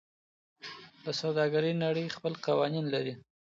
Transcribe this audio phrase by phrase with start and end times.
[1.03, 3.13] د سوداګرۍ نړۍ خپل قوانین لري.